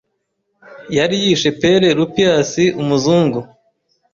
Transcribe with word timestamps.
yari 0.97 1.15
yishe 1.23 1.49
Père 1.59 1.83
Lupias 1.99 2.51
umuzungu 2.81 3.39